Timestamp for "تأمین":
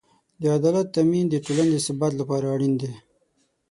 0.95-1.25